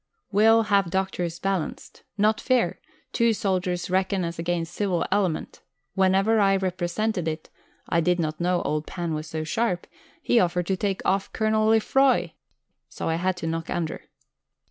[0.31, 1.37] Will have Drs.
[1.37, 2.01] balanced.
[2.17, 2.79] Not fair:
[3.13, 5.61] two soldiers reckon as against Civil element.
[5.93, 7.51] Whenever I represented it
[7.87, 9.85] (I did not know old "Pan" was so sharp),
[10.23, 11.67] he offered to take off Col.
[11.67, 12.31] Lefroy!
[12.89, 14.05] So I had to knock under.